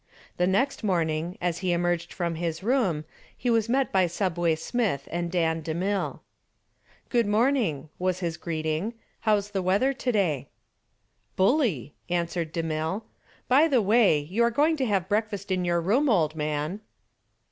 The 0.37 0.47
next 0.47 0.83
morning 0.83 1.37
as 1.39 1.59
he 1.59 1.71
emerged 1.73 2.11
from 2.11 2.33
his 2.33 2.63
room, 2.63 3.05
he 3.37 3.51
was 3.51 3.69
met 3.69 3.91
by 3.91 4.07
"Subway" 4.07 4.55
Smith 4.55 5.07
and 5.11 5.31
Dan 5.31 5.61
DeMille. 5.61 6.21
"Good 7.09 7.27
morning," 7.27 7.89
was 7.99 8.19
his 8.19 8.35
greeting. 8.35 8.95
"How's 9.19 9.51
the 9.51 9.61
weather 9.61 9.93
to 9.93 10.11
day?" 10.11 10.47
"Bully," 11.35 11.93
answered 12.09 12.51
DeMille. 12.51 13.03
"By 13.47 13.67
the 13.67 13.79
way, 13.83 14.17
you 14.21 14.41
are 14.41 14.49
going 14.49 14.75
to 14.77 14.87
have 14.87 15.07
breakfast 15.07 15.51
in 15.51 15.65
your 15.65 15.79
room, 15.79 16.09
old 16.09 16.35
man." 16.35 16.81